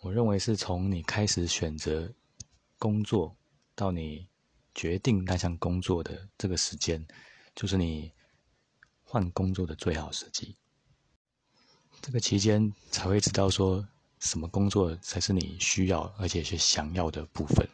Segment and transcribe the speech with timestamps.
[0.00, 2.10] 我认为是从你开始选择
[2.78, 3.36] 工作
[3.74, 4.26] 到你
[4.74, 7.06] 决定那项工作的这个时间
[7.54, 8.10] 就是你
[9.04, 10.56] 换工作的最好时机。
[12.00, 13.86] 这个期间才会知道说
[14.20, 17.68] 什么工作才是你需要而且是想要的部分。